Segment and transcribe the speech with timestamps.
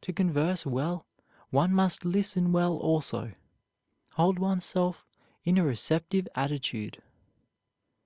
[0.00, 1.04] To converse well
[1.50, 3.34] one must listen well also
[4.12, 5.04] hold oneself
[5.44, 7.02] in a receptive attitude.